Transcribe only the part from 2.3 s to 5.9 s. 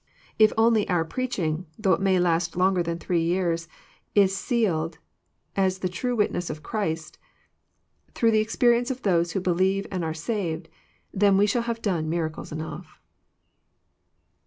XI. 227 last longer than three years, is sealed f^ the